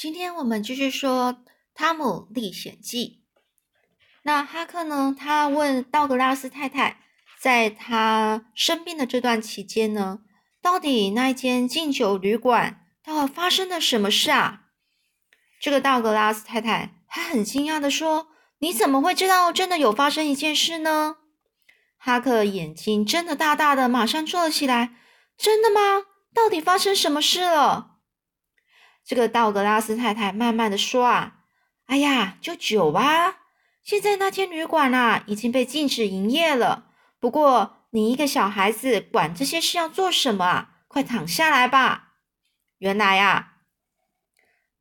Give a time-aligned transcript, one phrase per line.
[0.00, 1.34] 今天我们继续说
[1.74, 3.24] 《汤姆历险记》。
[4.22, 5.12] 那哈克呢？
[5.18, 7.00] 他问道格拉斯太太，
[7.40, 10.20] 在他生病的这段期间呢，
[10.62, 14.66] 到底那一间敬酒旅馆到底发生了什么事啊？
[15.60, 18.28] 这个道格拉斯太太还很惊讶的说
[18.60, 21.16] ：“你怎么会知道真的有发生一件事呢？”
[21.98, 24.94] 哈克眼睛睁得大大的，马上坐了起来
[25.36, 26.04] ：“真的吗？
[26.32, 27.87] 到底发生什么事了？”
[29.08, 31.36] 这个道格拉斯太太慢慢的说：“啊，
[31.86, 33.38] 哎呀，就酒啊！
[33.82, 36.88] 现在那间旅馆啊已经被禁止营业了。
[37.18, 40.70] 不过你一个小孩子管这些事要做什么啊？
[40.88, 42.16] 快躺下来吧。
[42.80, 43.54] 原来啊，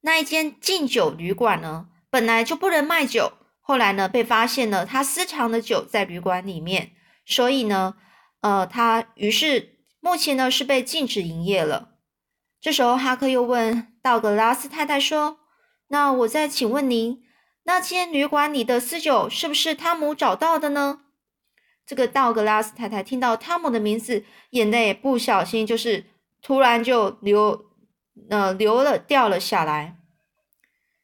[0.02, 6.92] 那一间禁酒旅馆呢，本来就不能卖酒，后来呢被发现了他私藏的酒在旅馆里面，
[7.26, 7.96] 所以呢，
[8.42, 11.94] 呃，他于是目前呢是被禁止营业了。
[12.60, 15.40] 这时候哈克又问。”道格拉斯太太说
[15.92, 17.26] ：“那我再请问您，
[17.64, 21.02] 那间旅馆里的私酒是不是汤姆找到的呢？”
[21.86, 26.06] 这个道格拉斯太太听到汤姆的名字，眼泪不小心就是
[26.42, 27.66] 突然就流，
[28.30, 29.98] 呃，流了掉了下来。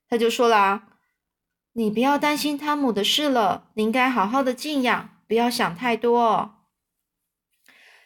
[0.08, 0.88] 他就说啦
[1.76, 6.56] ：“你不要担心汤姆的事了，你应该好好的静养，不要想太多。”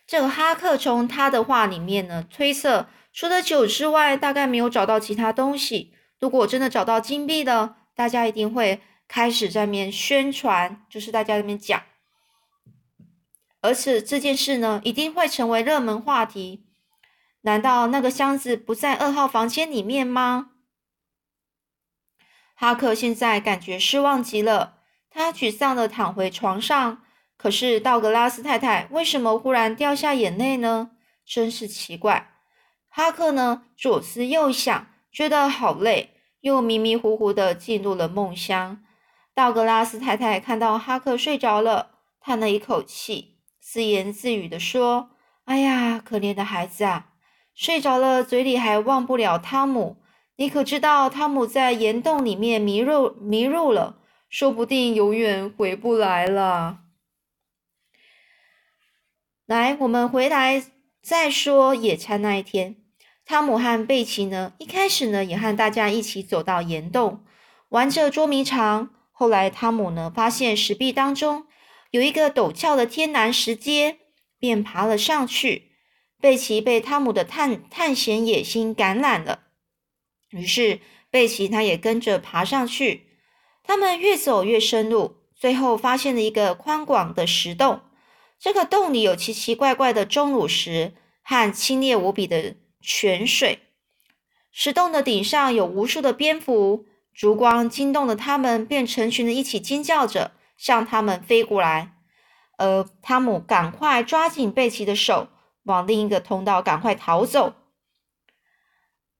[0.07, 2.87] 这个哈克从他的话里面呢推测。
[3.17, 5.91] 除了酒之外，大概没有找到其他东西。
[6.19, 11.81] 如果真的找到金币了，大家一定会开始在面宣传，就是大家在面讲。
[13.61, 16.67] 而且这件事呢，一定会成为热门话题。
[17.41, 20.51] 难道那个箱子不在二号房间里面吗？
[22.53, 27.01] 哈克现在感觉失望极了，他沮丧的躺回床上。
[27.35, 30.91] 可是道格拉斯太太为什么忽然掉下眼泪呢？
[31.25, 32.35] 真是奇怪。
[32.97, 38.83] 哈克呢，左思右想，觉得好累，又迷迷糊糊的进入了梦乡。
[39.35, 45.11] 道格拉斯太太看到哈克睡着了，叹了一口气，自言自语的说
[45.45, 47.11] ：“哎呀，可怜的孩子啊，
[47.53, 49.97] 睡着了，嘴里还忘不了汤姆。
[50.37, 56.79] 你可知道，汤姆在岩洞里面迷入迷入了，说不定永远回不来了。”
[59.45, 60.63] 来，我们回来
[61.03, 62.77] 再说野餐那一天。
[63.27, 67.25] 汤姆和贝奇呢，一开始呢也和大家一起走到岩洞，
[67.67, 68.91] 玩着捉迷藏。
[69.11, 71.45] 后来汤姆呢发现石壁当中
[71.91, 73.97] 有一个陡峭的天然石阶，
[74.39, 75.73] 便爬了上去。
[76.21, 79.41] 贝奇被汤姆的探探险野心感染了，
[80.29, 80.79] 于是
[81.11, 83.09] 贝奇他也跟着爬上去。
[83.61, 87.81] 他们越走越深入，最后发现了一个宽广的石洞。
[88.39, 92.55] 这个洞里有奇奇怪怪的钟乳石和清冽无比的。
[92.89, 93.59] 泉水，
[94.49, 101.97] 石洞的顶上有无数的蝙蝠，烛光惊动了它们，便成群的一起尖叫着向他们飞过来。
[102.57, 105.27] 而汤姆赶快抓紧贝奇的手，
[105.63, 107.55] 往另一个通道赶快逃走。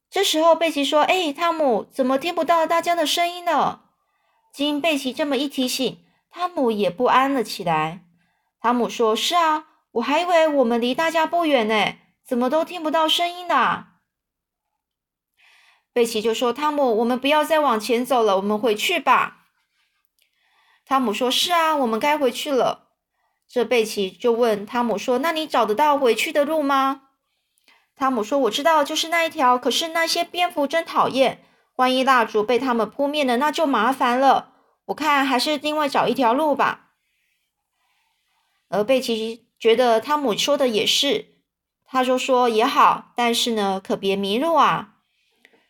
[0.10, 3.90] 这时候，贝奇说：“哎，汤姆，怎么听不到大家的声音了？”
[4.54, 8.06] 经贝奇这么一提醒，汤姆也不安了起来。
[8.62, 11.96] 汤姆说：“是啊，我还以为我们离大家不远呢。”
[12.28, 13.86] 怎么都听不到声音呢？
[15.94, 19.46] 贝奇就说：“汤姆，我们不要再往前走了，我们回去吧。”
[20.86, 22.90] 汤姆说：“是啊，我们该回去了。”
[23.48, 27.04] 这贝奇就问汤姆说：“那你找得到回去的路吗？”
[27.96, 29.58] 汤姆说：“我知道，就是那一条。
[29.58, 31.46] 可是那些蝙蝠真讨厌，
[31.78, 34.54] 万一蜡烛被他们扑灭了，那就麻烦了。
[34.88, 36.90] 我看还是另外找一条路吧。”
[38.68, 41.37] 而贝奇觉得汤姆说的也是。
[41.90, 44.96] 他就说也好，但是呢，可别迷路啊！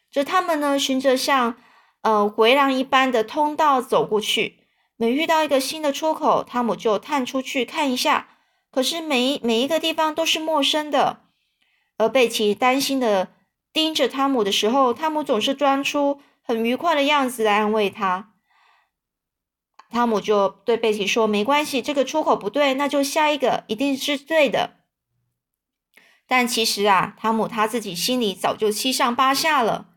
[0.10, 1.56] 这他们呢，循着像
[2.02, 4.64] 呃回廊一般的通道走过去。
[4.96, 8.30] 每遇到一个新的出口，汤姆就探出去看一下。
[8.72, 11.22] 可是每每一个地方都是陌生的。
[11.98, 13.28] 而贝奇担心的
[13.72, 18.34] 盯着汤姆的时候，汤姆总是装出很愉快的样子来安慰他。
[19.92, 24.78] 汤姆就对贝奇说：“没关系，这个出口不对，那就下一个一定是对的。”
[26.28, 29.88] 但其实啊，汤姆他自己心里早就七上八下了。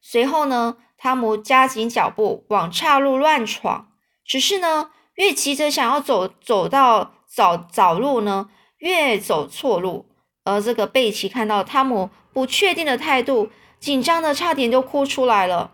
[0.00, 3.88] 随后呢，汤姆加紧脚步往岔路乱闯。
[4.24, 8.48] 只是呢，越急着想要走走到找找路呢，
[8.78, 10.06] 越走错路。
[10.44, 15.72] 而这个贝奇看到汤姆不确定的态度，紧张的差点就哭出来了。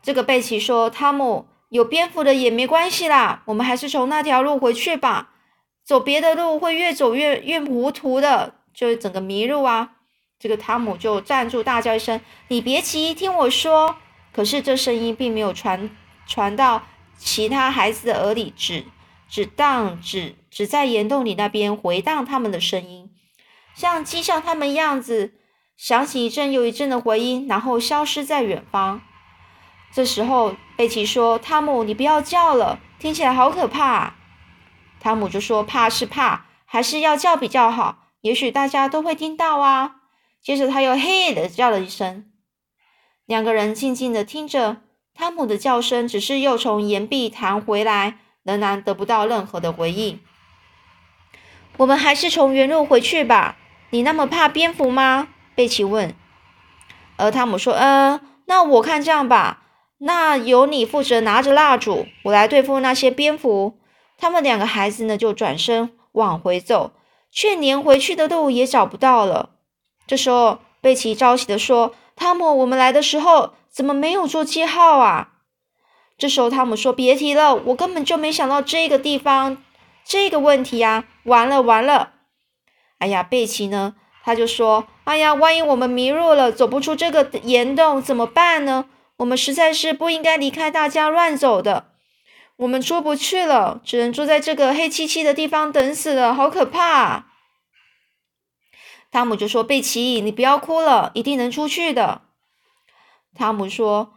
[0.00, 5.30] 这个贝奇说：“汤姆，有蝙蝠的也没关系啦，我们还是从那条路回去吧。
[5.84, 9.90] 走别的路会越走越越糊涂的。”就整个迷路啊！
[10.38, 13.96] 这个汤姆就站住，大叫一声：“你别急，听我说。”
[14.32, 15.90] 可是这声音并没有传
[16.26, 16.82] 传到
[17.16, 18.86] 其他孩子的耳里，只
[19.28, 23.10] 只荡只只在岩洞里那边回荡他们的声音，
[23.74, 25.34] 像讥笑他们样子，
[25.76, 29.02] 响起一阵又一阵的回音，然后消失在远方。
[29.92, 34.14] 这时候，贝奇说：“汤姆，你不要叫了，听起来好可怕。”
[34.98, 39.96] 汤姆就说：“怕是怕，还是要叫比较好，也许大家都会听到啊。”
[40.42, 42.24] 接着他又嘿的叫了一声。
[43.26, 44.78] 两个人静静的听着，
[45.14, 50.18] 汤姆的叫声只是又从岩壁弹回来，仍然得不到任何的回应。
[51.76, 53.56] 我们还是从原路回去吧。
[53.90, 55.28] 你那么怕蝙蝠吗？
[55.54, 56.14] 贝奇问。
[57.16, 59.62] 而汤姆说：“嗯，那我看这样吧，
[59.98, 63.78] 那由你负责拿着蜡烛，我来对付那些蝙蝠。”
[64.18, 66.92] 他们两个孩子呢，就转身往回走，
[67.32, 69.50] 却连回去的路也找不到了。
[70.06, 71.94] 这时候，贝奇着急的说。
[72.14, 75.30] 汤姆，我们来的时候怎么没有做记号啊？
[76.18, 79.64] 这时候汤姆说：“别提了，我根本就没想到这个地方
[80.04, 81.04] 这个问题呀！
[81.24, 82.10] 完了完了！
[82.98, 83.94] 哎呀，贝奇呢？
[84.22, 88.84] 他就说：哎呀，万一我们迷路了，走不出这个岩洞怎么办呢？
[89.16, 91.91] 我们实在是不应该离开大家乱走的。
[92.56, 97.26] 我们出不去了，只能坐在这个黑漆漆的地方等死了，好可怕！”
[99.10, 102.22] 汤姆就说：“贝奇，你不要哭了，一定能出去的。”
[103.36, 104.14] 汤姆说：“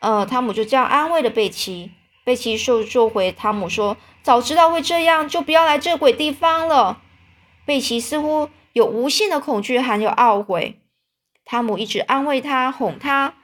[0.00, 1.92] 呃，汤姆就这样安慰了贝奇。”
[2.22, 7.00] 贝奇就就回汤姆说：“早知道会这样，就不要来这鬼地方了。”
[7.64, 10.80] 贝奇似乎有无限的恐惧，还有懊悔。
[11.44, 13.34] 汤姆一直安慰他，哄他。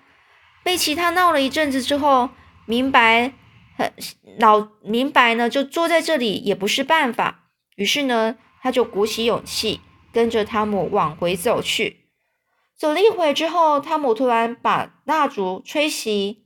[0.62, 2.28] 贝奇他闹了一阵子之后，
[2.66, 3.32] 明白，
[3.76, 3.92] 很
[4.38, 7.50] 老明白呢，就坐在这里也不是办法。
[7.76, 9.80] 于是呢，他就鼓起勇气。
[10.12, 12.08] 跟着汤姆往回走去，
[12.74, 16.44] 走了一会之后，汤姆突然把蜡烛吹熄。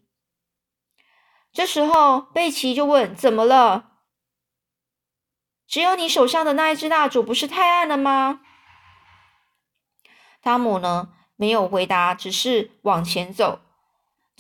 [1.53, 3.93] 这时候，贝奇就问：“怎么了？
[5.69, 8.41] 只有你手上的那一支蜡烛不是太暗了吗？”
[10.43, 13.61] 汤姆呢，没有回答，只是往前走。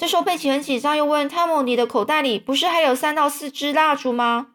[0.01, 4.53] 这时候，贝奇很紧张，又问汤姆：“你的口袋里不是还有三到四支蜡烛吗？”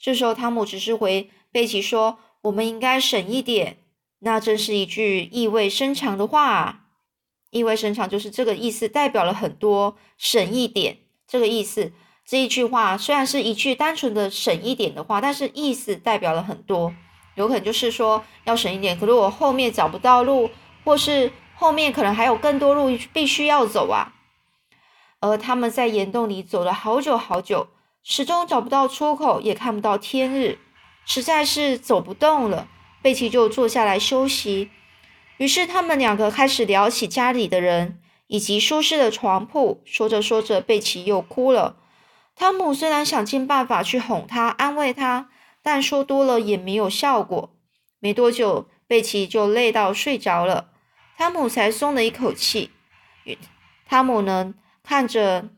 [0.00, 2.18] 这时候，汤姆只是回贝奇说。
[2.40, 3.80] 我们应该省一点，
[4.20, 6.86] 那真是一句意味深长的话。
[7.50, 9.98] 意味深长就是这个意思，代表了很多。
[10.16, 10.96] 省一点
[11.26, 11.92] 这个意思，
[12.24, 16.94] 这一句话虽然是一句单纯的省一点的话，但是意思代表了很多。
[17.34, 20.48] 有可能就是说要省一点，可是我后面找不到路，
[20.84, 24.14] 或是后面可能还有更多路必须要走啊。
[25.20, 27.68] 而他们在岩洞里走了好久好久，
[28.02, 30.58] 始终找不到出口，也看不到天日。
[31.04, 32.68] 实在是走不动了，
[33.02, 34.70] 贝奇就坐下来休息。
[35.38, 39.82] 于是他们两个开始聊起家里的人以及舒适的床铺。
[39.84, 41.76] 说着说着，贝奇又哭了。
[42.36, 45.30] 汤姆虽然想尽办法去哄他、安慰他，
[45.62, 47.50] 但说多了也没有效果。
[47.98, 50.68] 没多久，贝奇就累到睡着了，
[51.16, 52.70] 汤姆才松了一口气。
[53.88, 54.54] 汤姆呢，
[54.88, 55.50] 看着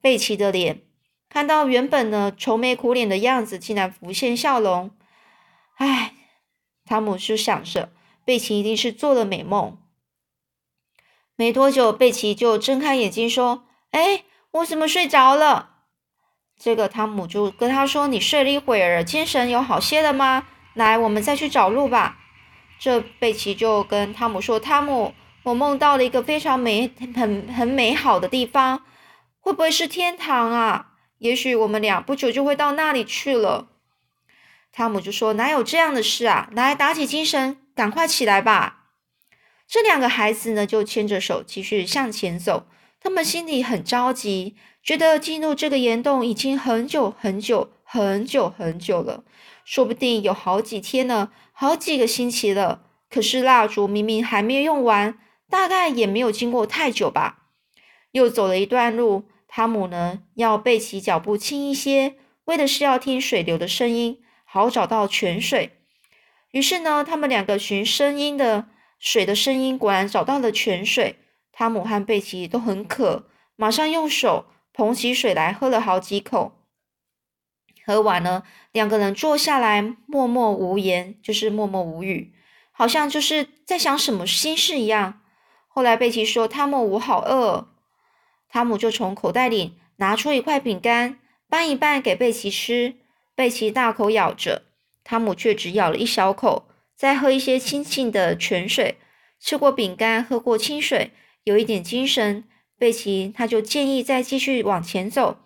[0.00, 0.82] 贝奇的脸。
[1.28, 4.92] 看到原本呢愁眉苦脸的样子，竟然浮现笑容。
[5.74, 6.14] 唉，
[6.84, 7.90] 汤姆就想着
[8.24, 9.76] 贝奇一定是做了美梦。
[11.34, 14.22] 没多久，贝奇就睁开眼睛说：“哎，
[14.52, 15.70] 我怎么睡着了？”
[16.56, 20.46] 这个汤姆就跟他说：“你睡了一会儿，精神有好些了吗？
[20.74, 22.18] 来，我们再去找路吧。”
[22.78, 25.12] 这贝奇就跟汤姆说：“汤姆，
[25.44, 28.82] 我梦到了一个非常美、很很美好的地方，
[29.40, 33.68] 会不会是天堂啊？”也许我们俩不久就会到那里去了。
[34.72, 36.48] 汤姆就说：“哪有这样的事啊！
[36.52, 38.84] 来，打起精神，赶快起来吧。”
[39.68, 42.66] 这两个孩子呢，就牵着手继续向前走。
[43.00, 49.24] 他们心里很着急，觉得进入这个岩洞已经很久很久很久很久了，
[49.64, 52.82] 说不定有好几天了，好几个星期了。
[53.10, 55.18] 可是蜡烛明明还没有用完，
[55.50, 57.48] 大概也没有经过太久吧。
[58.12, 59.24] 又走了一段路。
[59.52, 62.14] 汤姆呢，要贝奇脚步轻一些，
[62.44, 65.80] 为的是要听水流的声音，好找到泉水。
[66.52, 68.68] 于是呢，他们两个寻声音的
[69.00, 71.16] 水的声音，果然找到了泉水。
[71.50, 76.52] 汤姆和贝奇都很渴，马上用手捧起水来喝了好几口。
[77.84, 82.32] 喝完了，两个人坐下来，默默无言，就是默默无语，
[82.70, 85.19] 好像就是在想什么心事一样。
[85.72, 87.68] 后来贝奇说：“汤姆，我好饿。”
[88.50, 92.96] 汤姆就从口袋里拿出一块饼干，掰一半给贝奇吃。
[93.36, 94.64] 贝奇大口咬着，
[95.04, 98.98] 汤姆却只咬了一小口，再喝一些清静的泉水。
[99.38, 101.12] 吃过饼干，喝过清水，
[101.44, 102.44] 有一点精神。
[102.76, 105.38] 贝奇他就建议再继续往前走。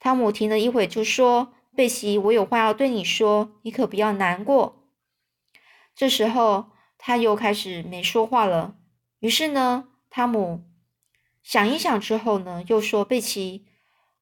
[0.00, 4.88] 汤姆停了一会，就说：“贝奇，我有话要对你说，你可不要难过。”
[5.94, 8.74] 这时候他又开始没说话了。
[9.22, 10.64] 于是呢，汤姆
[11.44, 13.66] 想一想之后呢，又说：“贝奇，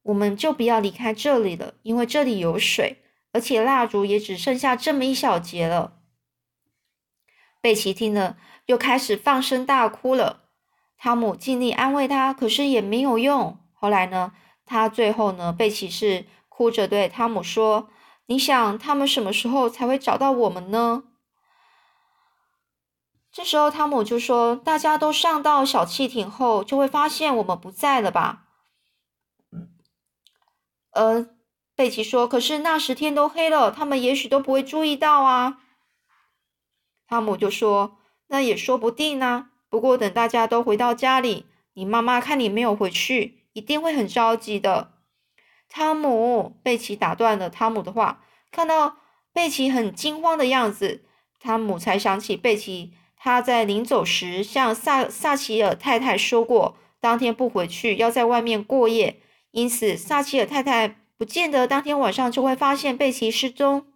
[0.02, 3.02] 我们就不要离开这里了，因为这里有水，
[3.32, 5.96] 而且蜡烛也只剩下这么一小节了。”
[7.62, 10.44] 贝奇听了，又开始放声大哭了。
[10.98, 13.58] 汤姆尽力安慰他，可是也没有用。
[13.72, 14.34] 后来呢，
[14.66, 17.88] 他最后呢，贝奇是哭着对汤姆说
[18.28, 21.04] ：“你想他们什么时候才会找到我们呢？”
[23.40, 28.44] 这时候，汤姆就说：“大家都上到小汽艇后，就会发现我们不在了吧？”
[30.92, 31.26] 呃，
[31.74, 35.62] 贝奇说：“可是那时天都黑了，他们也许都不会注意到啊。”
[37.08, 37.96] 汤姆就说
[38.28, 39.48] ：“那也说不定呢。
[39.70, 44.92] 不过等大家都回到家里，你妈妈看你没有回去，一定会很着急的。”
[45.70, 48.22] 汤姆，贝奇打断了汤姆的话。
[48.52, 48.98] 看到
[49.32, 51.06] 贝奇很惊慌的样子，
[51.38, 63.86] 汤姆才想起贝奇他在临走时向萨萨奇尔太太说过，当天不回去要在外面过夜，因此萨奇尔太太不见得当天晚上就会发现贝奇失踪。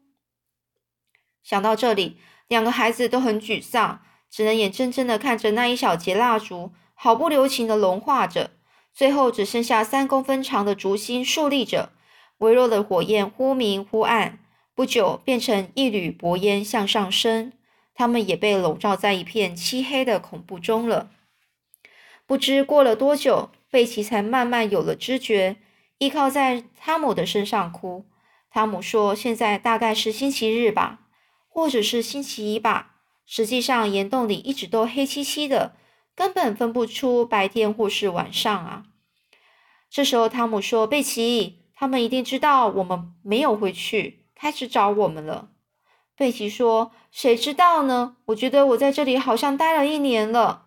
[1.42, 2.18] 想到这里。
[2.46, 8.50] 两个孩子都很沮丧，只能眼睁睁的看着那一小截蜡烛毫不留情的融化着，
[8.92, 11.92] 最后只剩下三公分长的烛芯竖立着，
[12.38, 14.40] 微弱的火焰忽明忽暗，
[14.74, 17.50] 不久变成一缕薄烟向上升。
[17.94, 21.10] 他们也被笼罩在一片漆黑的恐怖中了。
[22.26, 25.56] 不知过了多久，贝奇才慢慢有了知觉，
[25.98, 28.04] 依靠在汤姆的身上哭。
[28.50, 31.00] 汤姆说：“现在大概是星期日吧。”
[31.48, 32.96] 或者是星期一吧。
[33.26, 35.76] 实际上，岩洞里一直都黑漆漆的，
[36.16, 38.86] 根本分不出白天或是晚上啊。
[39.88, 45.50] 这时候，汤姆说：“贝奇，他们一定知道我们没有回去，开始找我们了。”
[46.16, 48.16] 贝奇说：“谁知道呢？
[48.26, 50.66] 我觉得我在这里好像待了一年了。”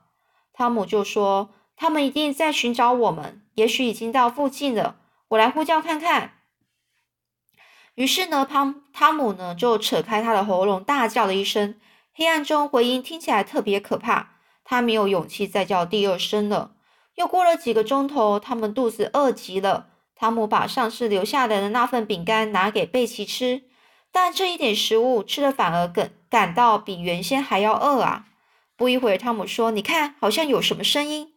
[0.52, 4.98] 汤姆就说：“他们一定在寻找我们，也许已经到附近了。
[5.30, 6.34] 我来呼叫看看。”
[7.96, 11.80] 于是呢，汤汤姆呢就扯开他的喉咙，大叫了一声。
[12.14, 14.34] 黑暗中回音听起来特别可怕。
[14.64, 16.72] 他没有勇气再叫第二声了。
[17.16, 19.88] 又过了几个钟头，他们肚子饿极了。
[20.14, 23.64] 汤姆把上次留下来的那份饼干拿给贝奇吃，
[24.12, 28.26] 但这一点食物吃了反而感感到比原先还要饿啊！
[28.76, 31.34] 不一会儿，汤姆说：“你看，好像有什么声音。”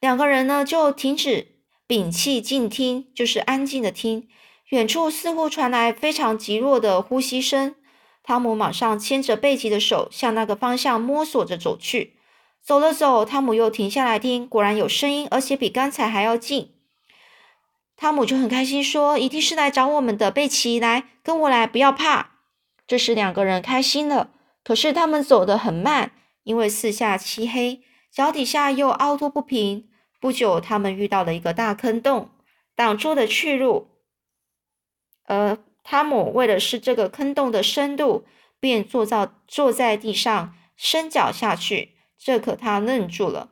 [0.00, 1.56] 两个人呢就停止，
[1.86, 4.28] 屏气静听，就是安静的听。
[4.70, 7.74] 远处似乎传来非常极弱的呼吸声。
[8.22, 12.16] 汤姆马上牵着贝奇的手向那个方向摸索着走去。
[12.62, 16.74] 走了走，汤姆又停下来听，果然有声音，而且比刚才还要近。
[18.00, 22.30] 汤姆就很开心，说：“一定是来找我们的。”贝奇，来跟我来，不要怕。
[22.86, 24.30] 这时两个人开心了。
[24.64, 26.12] 可是他们走得很慢，
[26.44, 29.90] 因为四下漆黑，脚底下又凹凸不平。
[30.18, 32.30] 不久，他们遇到了一个大坑洞，
[32.74, 33.88] 挡住了去路。
[35.26, 38.24] 而汤姆为了试这个坑洞的深度，
[38.58, 41.96] 便坐在坐在地上，伸脚下去。
[42.16, 43.50] 这可他愣住了，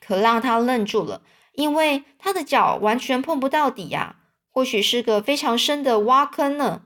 [0.00, 1.20] 可让他愣住了，
[1.56, 4.16] 因为他的脚完全碰不到底呀。
[4.48, 6.82] 或许是个非常深的挖坑呢。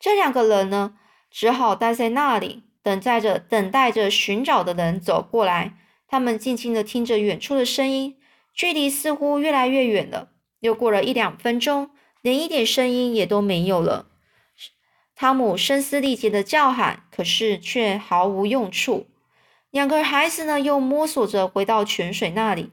[0.00, 0.94] 这两个人呢，
[1.30, 5.74] 只好待在那里，等待着等待着寻找的人走过来。
[6.08, 8.16] 他们静静的听着远处的声音，
[8.52, 10.30] 距离似乎越来越远了。
[10.58, 11.90] 又过了一两分钟。
[12.22, 14.06] 连一点声音也都没有了。
[15.16, 19.08] 汤姆声嘶力竭的叫喊，可是却毫无用处。
[19.72, 22.70] 两个孩子呢，又摸索着回到泉水那里。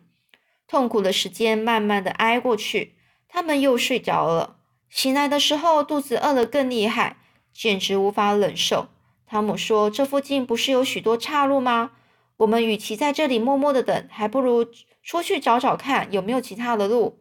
[0.70, 2.94] 痛苦的时间慢慢的挨过去，
[3.28, 4.58] 他们又睡着了。
[4.88, 7.18] 醒来的时候，肚子饿得更厉害，
[7.52, 8.88] 简直无法忍受。
[9.26, 11.92] 汤姆说：“这附近不是有许多岔路吗？
[12.38, 14.66] 我们与其在这里默默的等，还不如
[15.04, 17.20] 出去找找看，有没有其他的路。”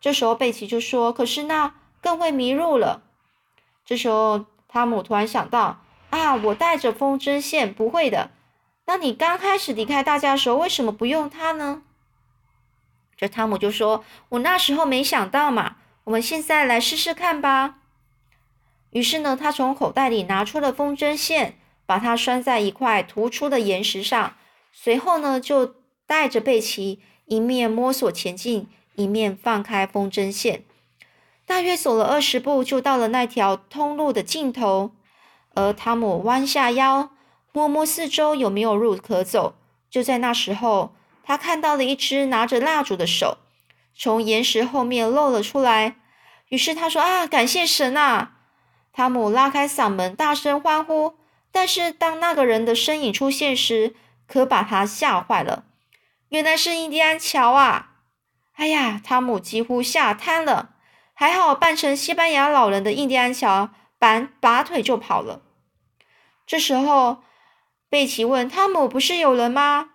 [0.00, 3.02] 这时候，贝奇就说：“可是那更会迷路了。”
[3.84, 8.30] 这时候，汤姆突然想到：“啊，我带着风筝线，不会的。
[8.86, 11.82] 那你刚开始离开大家的时候，为什么不用它呢？”
[13.22, 15.76] 这汤姆就说：“我那时候没想到嘛。
[16.02, 17.76] 我们现在来试试看吧。”
[18.90, 24.34] 于是呢，他从口袋里拿出了风筝线，把它拴在一块突出的岩石上，
[24.72, 28.68] 随后呢，就带着贝奇一面摸索前进。
[28.96, 30.64] 一面放开风筝线，
[31.46, 34.90] 大约走了二十步，就到了那条通路的尽头。
[35.54, 37.10] 而汤姆弯下腰，
[37.52, 39.54] 摸摸四周有没有路可走。
[39.88, 43.38] 就在那时候，他看到了一只拿着蜡烛的手
[43.94, 45.96] 从岩石后面露了出来。
[46.48, 48.32] 于是他说：“啊，感谢神啊！”
[48.92, 51.16] 汤姆拉开嗓门大声欢呼。
[51.54, 53.94] 但是当那个人的身影出现时，
[54.26, 55.64] 可把他吓坏了。
[56.30, 57.90] 原来是印第安乔啊！
[58.54, 60.70] 哎呀，汤姆几乎吓瘫了。
[61.12, 65.42] 还好扮成西班牙老人的印第安乔拔拔腿就跑了。
[66.46, 67.22] 这时候，
[67.90, 69.90] 贝奇问汤姆：“不是有人吗？”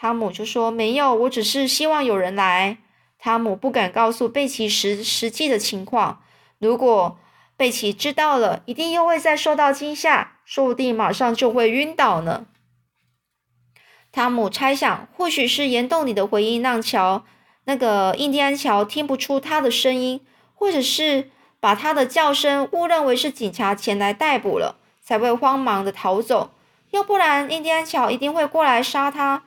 [0.00, 2.78] 汤姆就说：“没有，我只是希望有人来。”
[3.20, 6.22] 汤姆不敢告诉贝奇实实际的情况。
[6.58, 7.18] 如果
[7.54, 12.46] 贝奇知道了，一定又会再受到惊吓，说不定马上就会晕倒呢。
[14.10, 17.26] 汤姆猜想，或许是岩洞里的回音让乔
[17.64, 20.24] 那个印第安乔听不出他的声音。
[20.54, 26.52] 或者是把他的叫声误认为是警察前来逮捕了，才会慌忙的逃走。
[26.90, 29.44] 要不然，印第安乔一定会过来杀他，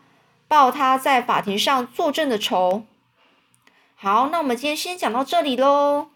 [0.54, 2.86] 报他在法庭上作证的仇。
[3.96, 6.10] 好，那我们今天先讲到这里喽。